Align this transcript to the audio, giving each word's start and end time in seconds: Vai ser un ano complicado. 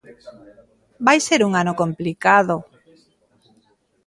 Vai 1.05 1.17
ser 1.27 1.39
un 1.47 1.53
ano 1.61 1.73
complicado. 1.81 2.55